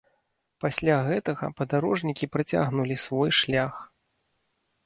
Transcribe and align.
Пасля 0.63 0.95
гэтага 1.09 1.51
падарожнікі 1.59 2.31
працягнулі 2.37 2.95
свой 3.05 3.31
шлях. 3.41 3.73